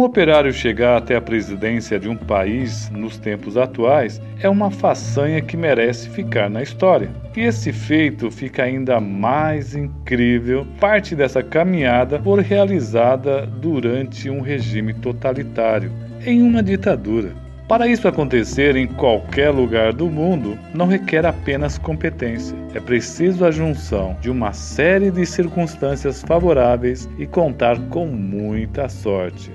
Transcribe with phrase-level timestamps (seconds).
[0.00, 5.42] Um operário chegar até a presidência de um país nos tempos atuais é uma façanha
[5.42, 7.10] que merece ficar na história.
[7.36, 14.94] E esse feito fica ainda mais incrível, parte dessa caminhada for realizada durante um regime
[14.94, 15.92] totalitário,
[16.24, 17.34] em uma ditadura.
[17.68, 22.56] Para isso acontecer em qualquer lugar do mundo, não requer apenas competência.
[22.74, 29.52] É preciso a junção de uma série de circunstâncias favoráveis e contar com muita sorte.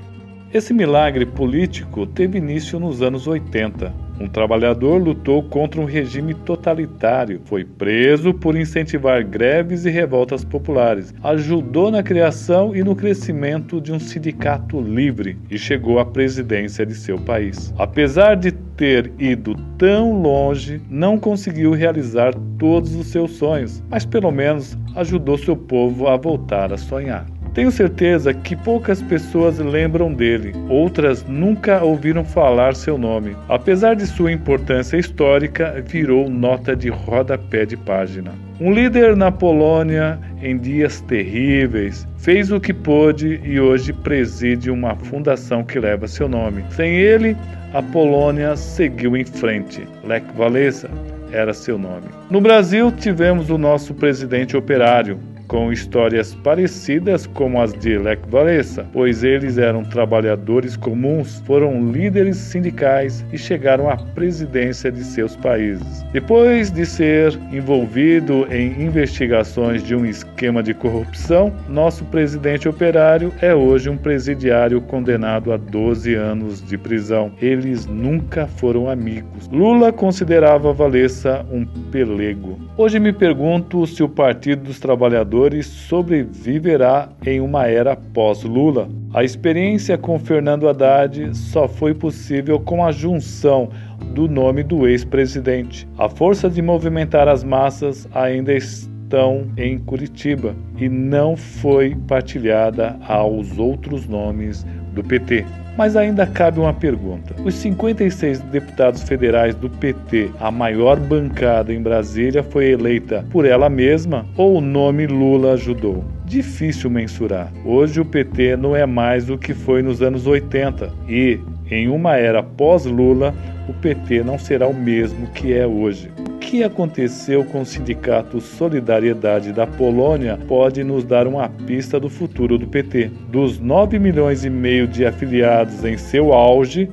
[0.55, 3.93] Esse milagre político teve início nos anos 80.
[4.17, 11.13] Um trabalhador lutou contra um regime totalitário, foi preso por incentivar greves e revoltas populares,
[11.21, 16.95] ajudou na criação e no crescimento de um sindicato livre e chegou à presidência de
[16.95, 17.73] seu país.
[17.77, 24.31] Apesar de ter ido tão longe, não conseguiu realizar todos os seus sonhos, mas pelo
[24.31, 27.25] menos ajudou seu povo a voltar a sonhar.
[27.55, 33.33] Tenho certeza que poucas pessoas lembram dele, outras nunca ouviram falar seu nome.
[33.47, 38.33] Apesar de sua importância histórica, virou nota de rodapé de página.
[38.59, 44.93] Um líder na Polônia em dias terríveis, fez o que pôde e hoje preside uma
[44.95, 46.65] fundação que leva seu nome.
[46.71, 47.37] Sem ele,
[47.73, 49.87] a Polônia seguiu em frente.
[50.03, 50.89] Lech Walesa
[51.31, 52.07] era seu nome.
[52.29, 55.17] No Brasil, tivemos o nosso presidente operário,
[55.47, 62.37] com histórias parecidas como as de Lech Walesa, pois eles eram trabalhadores comuns, foram líderes
[62.37, 66.03] sindicais e chegaram à presidência de seus países.
[66.11, 73.53] Depois de ser envolvido em investigações de um esquema de corrupção, nosso presidente operário é
[73.53, 77.31] hoje um presidiário condenado a 12 anos de prisão.
[77.41, 79.47] Eles nunca foram amigos.
[79.51, 82.59] Lula considerava Valesa um pelego.
[82.77, 88.87] Hoje me pergunto se o Partido dos Trabalhadores sobreviverá em uma era pós-Lula.
[89.13, 93.69] A experiência com Fernando Haddad só foi possível com a junção
[94.13, 95.87] do nome do ex-presidente.
[95.97, 103.57] A força de movimentar as massas ainda estão em Curitiba e não foi partilhada aos
[103.57, 105.64] outros nomes do PT.
[105.77, 111.81] Mas ainda cabe uma pergunta: os 56 deputados federais do PT, a maior bancada em
[111.81, 116.03] Brasília, foi eleita por ela mesma ou o nome Lula ajudou?
[116.25, 117.51] Difícil mensurar.
[117.63, 122.15] Hoje o PT não é mais o que foi nos anos 80 e, em uma
[122.15, 123.33] era pós-Lula,
[123.67, 126.09] o PT não será o mesmo que é hoje
[126.45, 132.57] que aconteceu com o Sindicato Solidariedade da Polônia pode nos dar uma pista do futuro
[132.57, 133.09] do PT.
[133.29, 136.87] Dos 9 milhões e meio de afiliados em seu auge,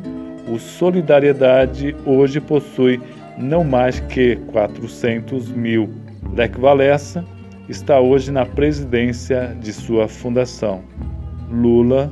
[0.49, 2.99] o Solidariedade hoje possui
[3.37, 5.91] não mais que 400 mil.
[6.35, 7.23] Lech Walesa
[7.69, 10.83] está hoje na presidência de sua fundação.
[11.51, 12.11] Lula